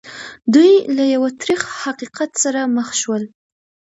دوی 0.53 0.73
له 0.95 1.03
یو 1.13 1.23
تریخ 1.41 1.61
حقیقت 1.83 2.29
سره 2.43 2.59
مخ 2.75 2.89
شول 3.01 3.23